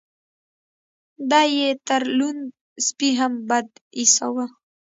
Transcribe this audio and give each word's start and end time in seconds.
دی 1.29 1.47
يې 1.57 1.69
تر 1.87 2.01
لوند 2.17 2.41
سپي 2.85 3.09
هم 3.19 3.33
بد 3.49 3.67
ايساوه. 3.99 4.45